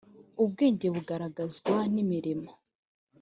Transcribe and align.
ubwenge 0.43 0.87
bugaragazwa 0.95 1.75
n 1.93 1.95
imirimo 2.03 2.51